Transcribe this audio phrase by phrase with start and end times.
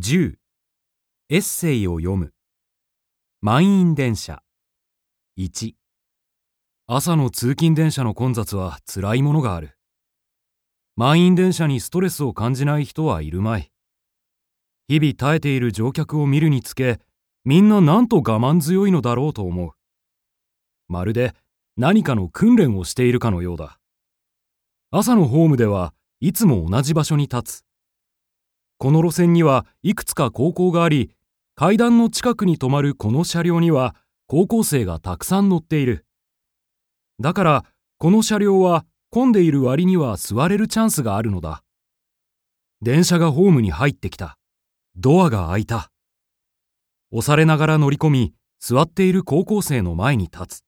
[0.00, 0.34] 10
[1.28, 2.32] エッセイを読む。
[3.40, 4.44] 満員電車。
[5.36, 5.72] 1
[6.86, 9.76] 朝の通勤電車の混雑は辛いものがある。
[10.94, 13.72] 満員電車にストレスを感じない人はいるまい。
[14.86, 17.00] 日々耐えている乗客を見るにつけ
[17.44, 19.72] みんななんと我慢強いのだろうと思う。
[20.86, 21.34] まるで
[21.76, 23.80] 何かの訓練をしているかのようだ。
[24.92, 27.67] 朝のホームではいつも同じ場所に立つ。
[28.78, 31.10] この路線にはいくつか高校があり
[31.56, 33.96] 階段の近くに止まるこの車両には
[34.28, 36.06] 高校生がたくさん乗っている。
[37.18, 37.64] だから
[37.98, 41.64] この車両は混んでいる割には座れるチャンスがあるのだ。
[42.80, 44.38] 電車がホームに入ってきた。
[44.96, 45.90] ドアが開いた。
[47.10, 50.67] 押されながら乗り込み座っている高校生の前に立つ。